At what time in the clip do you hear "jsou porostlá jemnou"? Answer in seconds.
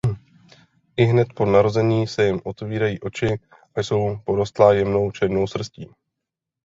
3.79-5.11